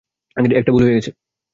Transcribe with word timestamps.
একটা 0.53 0.71
ভুল 0.71 0.83
হয়ে 0.83 0.97
গেছে। 0.97 1.11